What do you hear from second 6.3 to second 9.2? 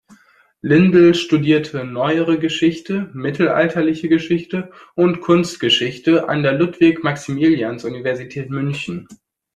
der Ludwig-Maximilians-Universität München.